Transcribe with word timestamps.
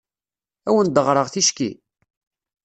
Ad 0.67 0.69
awen-d-ɣreɣ 0.73 1.27
ticki? 1.29 1.71